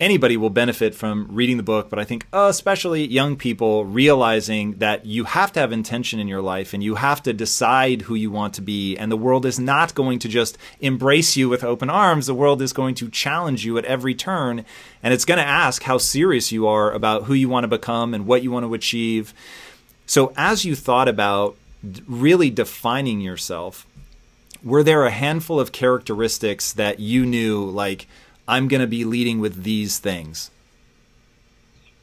[0.00, 4.78] anybody will benefit from reading the book, but I think uh, especially young people realizing
[4.78, 8.14] that you have to have intention in your life and you have to decide who
[8.14, 8.96] you want to be.
[8.96, 12.26] And the world is not going to just embrace you with open arms.
[12.26, 14.64] The world is going to challenge you at every turn.
[15.02, 18.12] And it's going to ask how serious you are about who you want to become
[18.12, 19.32] and what you want to achieve.
[20.06, 21.56] So, as you thought about
[22.06, 23.86] really defining yourself,
[24.64, 28.06] were there a handful of characteristics that you knew, like,
[28.48, 30.50] I'm going to be leading with these things?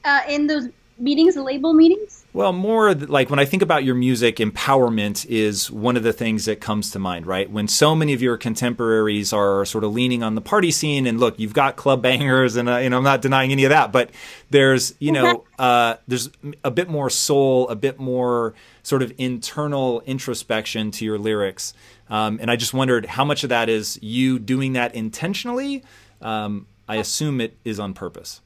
[0.04, 0.70] Uh, in those
[1.00, 2.26] meetings, the label meetings?
[2.32, 6.46] Well, more like when I think about your music, empowerment is one of the things
[6.46, 7.50] that comes to mind, right?
[7.50, 11.20] When so many of your contemporaries are sort of leaning on the party scene, and
[11.20, 13.92] look, you've got club bangers, and uh, you know I'm not denying any of that,
[13.92, 14.12] but
[14.52, 16.30] there's you know uh, there's
[16.64, 21.74] a bit more soul, a bit more sort of internal introspection to your lyrics,
[22.12, 25.84] um, and I just wondered how much of that is you doing that intentionally
[26.22, 28.42] um, I assume it is on purpose.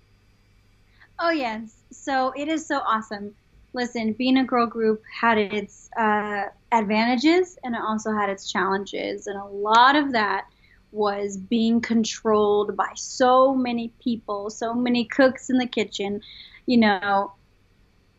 [1.19, 1.75] Oh, yes.
[1.91, 3.33] So it is so awesome.
[3.73, 9.27] Listen, being a girl group had its uh, advantages and it also had its challenges.
[9.27, 10.45] And a lot of that
[10.91, 16.21] was being controlled by so many people, so many cooks in the kitchen.
[16.65, 17.33] You know,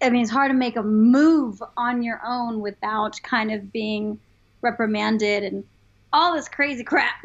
[0.02, 4.18] I mean, it's hard to make a move on your own without kind of being
[4.60, 5.64] reprimanded and
[6.12, 7.14] all this crazy crap.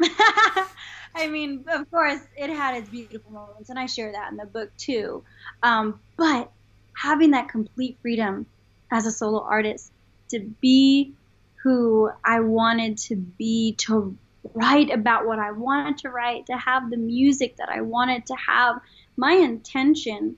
[1.14, 4.46] I mean, of course, it had its beautiful moments, and I share that in the
[4.46, 5.24] book too.
[5.62, 6.50] Um, but
[6.96, 8.46] having that complete freedom
[8.90, 9.92] as a solo artist
[10.30, 11.14] to be
[11.62, 14.16] who I wanted to be, to
[14.54, 18.34] write about what I wanted to write, to have the music that I wanted to
[18.34, 18.80] have,
[19.16, 20.36] my intention,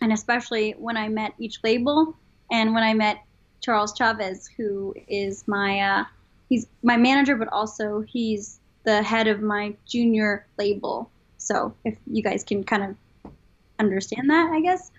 [0.00, 2.16] and especially when I met each label
[2.50, 3.22] and when I met
[3.60, 6.04] Charles Chavez, who is my uh,
[6.48, 8.58] he's my manager, but also he's
[8.88, 11.10] the head of my junior label.
[11.36, 13.32] So if you guys can kind of
[13.78, 14.90] understand that, I guess.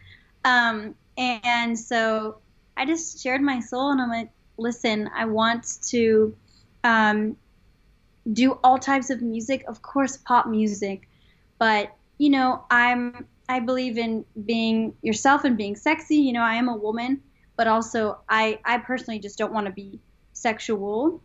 [0.45, 2.37] Um, and so
[2.77, 6.35] I just shared my soul, and I'm like, listen, I want to
[6.83, 7.35] um,
[8.31, 11.09] do all types of music, of course, pop music,
[11.57, 16.17] but you know, I'm I believe in being yourself and being sexy.
[16.17, 17.23] You know, I am a woman,
[17.57, 19.99] but also I I personally just don't want to be
[20.33, 21.23] sexual,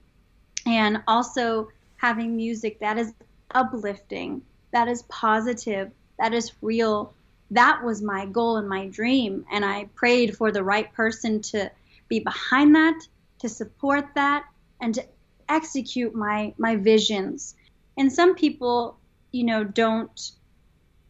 [0.65, 1.69] and also
[2.05, 3.15] having music that is
[3.55, 4.43] uplifting,
[4.73, 7.15] that is positive, that is real.
[7.51, 9.47] That was my goal and my dream.
[9.51, 11.71] And I prayed for the right person to
[12.09, 13.01] be behind that,
[13.39, 14.45] to support that,
[14.83, 15.05] and to
[15.49, 17.55] execute my, my visions.
[17.97, 18.99] And some people,
[19.33, 20.31] you know, don't,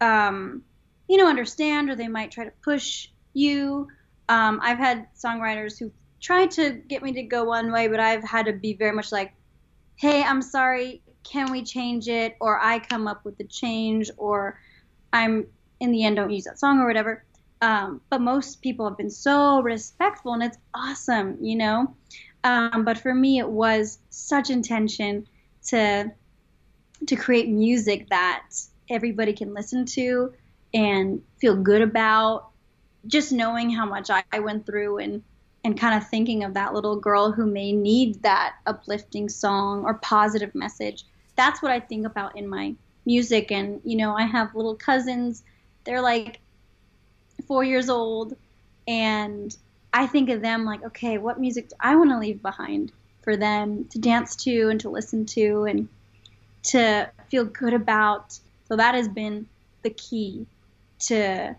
[0.00, 0.62] um,
[1.08, 3.88] you know, understand or they might try to push you.
[4.28, 5.90] Um, I've had songwriters who
[6.20, 9.10] tried to get me to go one way, but I've had to be very much
[9.10, 9.32] like,
[9.96, 12.36] hey, I'm sorry, can we change it?
[12.40, 14.60] Or I come up with the change, or
[15.12, 15.46] I'm
[15.80, 17.24] in the end don't use that song or whatever.
[17.62, 21.94] Um, but most people have been so respectful, and it's awesome, you know.
[22.44, 25.26] Um, but for me, it was such intention
[25.68, 26.12] to
[27.06, 28.46] to create music that
[28.90, 30.32] everybody can listen to
[30.72, 32.50] and feel good about.
[33.06, 35.22] Just knowing how much I, I went through and
[35.64, 39.94] and kind of thinking of that little girl who may need that uplifting song or
[39.94, 41.04] positive message.
[41.36, 42.74] That's what I think about in my
[43.06, 43.50] music.
[43.50, 45.42] And, you know, I have little cousins,
[45.84, 46.40] they're like
[47.46, 48.36] four years old,
[48.86, 49.56] and
[49.92, 52.92] I think of them like, okay, what music do I want to leave behind
[53.22, 55.88] for them to dance to and to listen to and
[56.64, 58.38] to feel good about?
[58.68, 59.46] So that has been
[59.82, 60.46] the key
[61.00, 61.54] to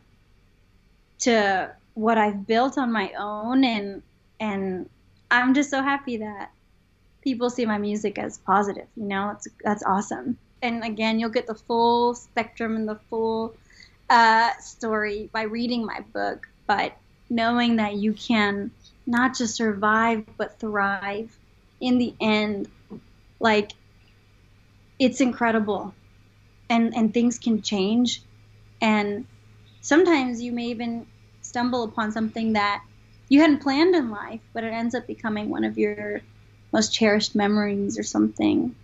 [1.20, 4.04] to what I've built on my own and
[4.40, 4.90] and
[5.32, 6.52] I'm just so happy that
[7.22, 9.30] people see my music as positive, you know?
[9.30, 10.38] That's that's awesome.
[10.62, 13.56] And again, you'll get the full spectrum and the full
[14.10, 16.96] uh, story by reading my book, but
[17.30, 18.72] knowing that you can
[19.08, 21.38] not just survive but thrive
[21.82, 22.68] in the end
[23.40, 23.72] like
[25.00, 25.94] it's incredible
[26.70, 28.22] and and things can change
[28.82, 29.26] and
[29.82, 31.06] sometimes you may even
[31.56, 32.84] stumble upon something that
[33.30, 36.20] you hadn't planned in life, but it ends up becoming one of your
[36.74, 38.76] most cherished memories or something.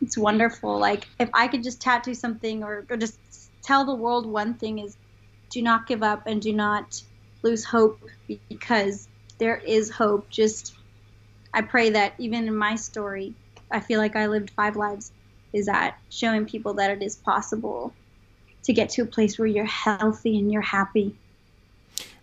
[0.00, 0.78] It's wonderful.
[0.78, 3.18] Like if I could just tattoo something or, or just
[3.62, 4.96] tell the world one thing is
[5.50, 7.02] do not give up and do not
[7.42, 8.00] lose hope
[8.48, 9.06] because
[9.36, 10.30] there is hope.
[10.30, 10.74] Just
[11.52, 13.34] I pray that even in my story,
[13.70, 15.12] I feel like I lived five lives
[15.52, 17.92] is that showing people that it is possible
[18.62, 21.14] to get to a place where you're healthy and you're happy.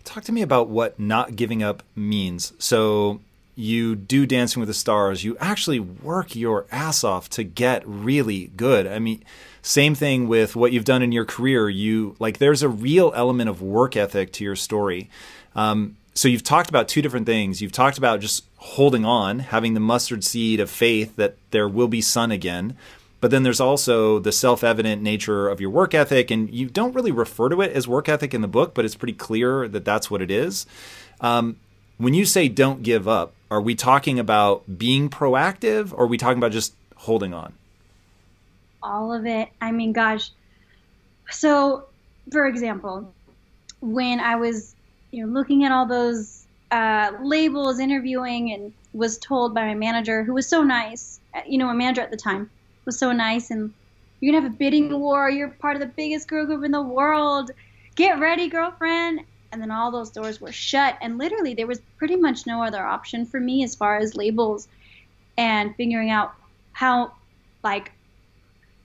[0.04, 2.52] Talk to me about what not giving up means.
[2.58, 3.20] So,
[3.54, 8.50] you do Dancing with the Stars, you actually work your ass off to get really
[8.56, 8.86] good.
[8.86, 9.22] I mean,
[9.60, 11.68] same thing with what you've done in your career.
[11.68, 15.10] You like there's a real element of work ethic to your story.
[15.54, 17.62] Um, so you've talked about two different things.
[17.62, 21.88] You've talked about just holding on, having the mustard seed of faith that there will
[21.88, 22.76] be sun again.
[23.22, 26.32] But then there's also the self evident nature of your work ethic.
[26.32, 28.96] And you don't really refer to it as work ethic in the book, but it's
[28.96, 30.66] pretty clear that that's what it is.
[31.20, 31.56] Um,
[31.98, 36.18] when you say don't give up, are we talking about being proactive or are we
[36.18, 37.52] talking about just holding on?
[38.82, 39.50] All of it.
[39.60, 40.32] I mean, gosh.
[41.30, 41.84] So,
[42.32, 43.14] for example,
[43.80, 44.74] when I was
[45.12, 50.24] you know looking at all those uh, labels, interviewing, and was told by my manager,
[50.24, 52.50] who was so nice, you know, my manager at the time
[52.84, 53.72] was so nice, and
[54.20, 55.30] you're gonna have a bidding war.
[55.30, 57.50] You're part of the biggest girl group in the world.
[57.94, 59.20] Get ready, girlfriend.
[59.50, 62.82] And then all those doors were shut, and literally there was pretty much no other
[62.82, 64.66] option for me as far as labels
[65.36, 66.32] and figuring out
[66.72, 67.12] how,
[67.62, 67.92] like,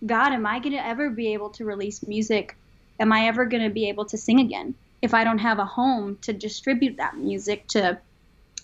[0.05, 2.57] God, am I gonna ever be able to release music?
[2.99, 4.75] Am I ever gonna be able to sing again?
[5.01, 7.99] if I don't have a home to distribute that music to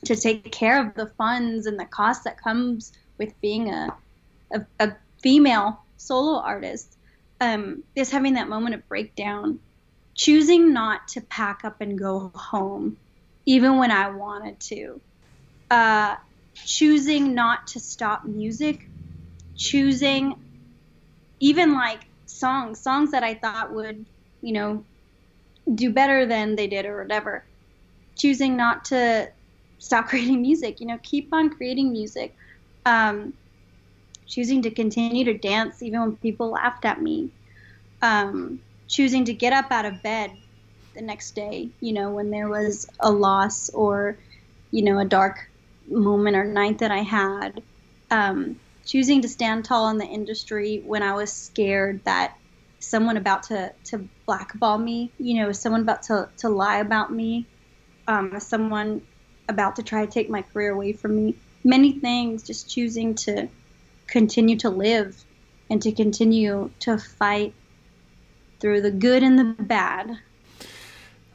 [0.05, 3.95] to take care of the funds and the costs that comes with being a
[4.53, 4.91] a, a
[5.23, 6.97] female solo artist,
[7.41, 9.59] um, is having that moment of breakdown,
[10.13, 12.97] choosing not to pack up and go home,
[13.45, 15.01] even when I wanted to,
[15.71, 16.15] uh,
[16.65, 18.87] choosing not to stop music,
[19.55, 20.35] choosing
[21.39, 24.05] even like songs, songs that I thought would,
[24.41, 24.85] you know,
[25.75, 27.43] do better than they did or whatever.
[28.17, 29.29] Choosing not to
[29.79, 32.35] stop creating music, you know, keep on creating music.
[32.85, 33.33] Um,
[34.33, 37.29] choosing to continue to dance even when people laughed at me.
[38.01, 40.31] Um, choosing to get up out of bed
[40.95, 44.17] the next day, you know, when there was a loss or,
[44.71, 45.49] you know, a dark
[45.87, 47.61] moment or night that I had.
[48.11, 52.35] Um, choosing to stand tall in the industry when I was scared that
[52.79, 57.45] someone about to, to blackball me, you know, someone about to, to lie about me,
[58.07, 59.01] um, someone
[59.47, 61.35] about to try to take my career away from me.
[61.63, 63.47] Many things, just choosing to
[64.07, 65.23] continue to live
[65.69, 67.53] and to continue to fight
[68.59, 70.19] through the good and the bad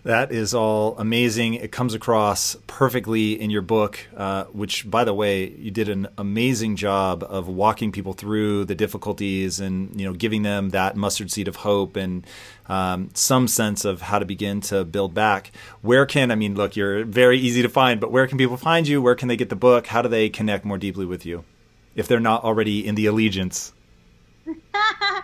[0.09, 1.53] that is all amazing.
[1.53, 6.09] It comes across perfectly in your book, uh, which, by the way, you did an
[6.17, 11.31] amazing job of walking people through the difficulties and you know giving them that mustard
[11.31, 12.27] seed of hope and
[12.71, 15.53] um, some sense of how to begin to build back.
[15.83, 16.55] Where can I mean?
[16.55, 19.03] Look, you're very easy to find, but where can people find you?
[19.03, 19.89] Where can they get the book?
[19.89, 21.45] How do they connect more deeply with you
[21.99, 23.73] if they're not already in the allegiance?
[24.47, 25.23] I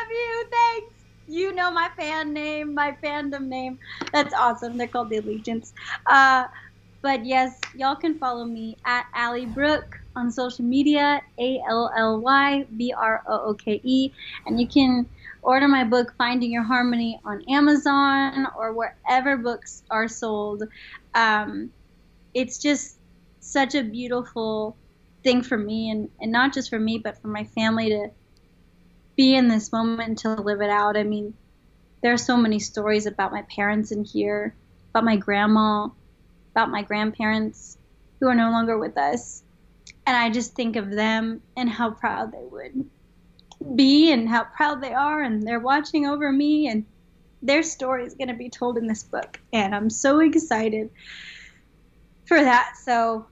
[0.00, 0.46] love you.
[0.50, 0.94] Thanks
[1.26, 3.78] you know my fan name, my fandom name.
[4.12, 4.76] That's awesome.
[4.76, 5.72] They're called the Allegiance.
[6.06, 6.44] Uh,
[7.02, 12.20] but yes, y'all can follow me at Ally Brooke on social media, A L L
[12.20, 14.12] Y B R O O K E,
[14.46, 15.08] and you can
[15.42, 20.62] order my book Finding Your Harmony on Amazon or wherever books are sold.
[21.14, 21.70] Um,
[22.32, 22.96] it's just
[23.40, 24.76] such a beautiful
[25.24, 28.10] thing for me, and, and not just for me, but for my family to
[29.16, 30.96] be in this moment to live it out.
[30.96, 31.34] I mean,
[32.02, 34.54] there are so many stories about my parents in here,
[34.90, 35.88] about my grandma,
[36.52, 37.78] about my grandparents
[38.20, 39.42] who are no longer with us.
[40.06, 42.88] And I just think of them and how proud they would
[43.74, 46.84] be and how proud they are and they're watching over me and
[47.40, 50.90] their story is going to be told in this book and I'm so excited
[52.26, 52.74] for that.
[52.82, 53.26] So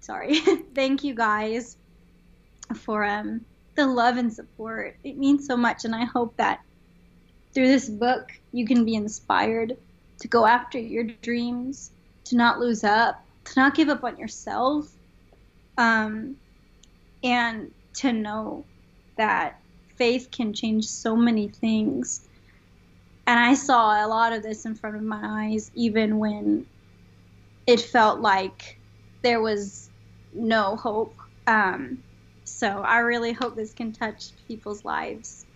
[0.00, 0.34] sorry.
[0.74, 1.76] Thank you guys
[2.74, 3.44] for um
[3.76, 4.96] the love and support.
[5.04, 6.60] It means so much, and I hope that
[7.52, 9.76] through this book you can be inspired
[10.20, 11.90] to go after your dreams,
[12.24, 14.86] to not lose up, to not give up on yourself,
[15.78, 16.36] um,
[17.22, 18.64] and to know
[19.16, 19.60] that
[19.96, 22.26] faith can change so many things.
[23.26, 26.66] And I saw a lot of this in front of my eyes, even when
[27.66, 28.78] it felt like
[29.22, 29.89] there was
[30.32, 31.14] no hope.
[31.46, 32.02] Um,
[32.44, 35.46] so I really hope this can touch people's lives.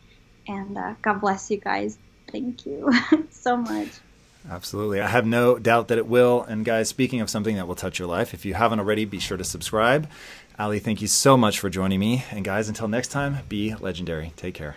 [0.47, 1.99] And uh, God bless you guys.
[2.31, 2.93] Thank you
[3.31, 3.89] so much.
[4.51, 5.01] Absolutely.
[5.01, 6.43] I have no doubt that it will.
[6.43, 9.19] And guys, speaking of something that will touch your life, if you haven't already, be
[9.19, 10.07] sure to subscribe
[10.59, 12.25] Ally, thank you so much for joining me.
[12.31, 14.33] And guys, until next time, be legendary.
[14.37, 14.77] Take care.